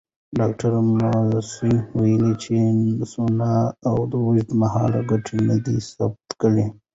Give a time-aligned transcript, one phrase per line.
[0.39, 2.55] ډاکټره ماسي وویل چې
[3.11, 3.51] سونا
[3.89, 6.65] اوږدمهاله ګټې ندي ثابته کړې.